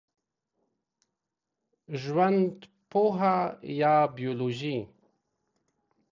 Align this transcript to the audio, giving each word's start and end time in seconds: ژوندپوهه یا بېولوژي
ژوندپوهه 2.01 3.37
یا 3.79 3.95
بېولوژي 4.15 4.77